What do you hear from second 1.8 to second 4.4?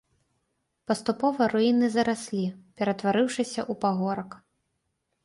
зараслі, ператварыўшыся ў пагорак.